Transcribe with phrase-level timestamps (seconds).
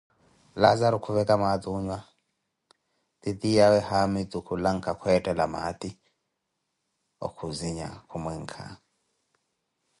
[0.63, 1.97] Laazaru khuveca maati oonyua,
[3.21, 5.89] titiyawe haamitu khulanka kwettela maati
[7.25, 8.63] okhuzinha kumwinkha.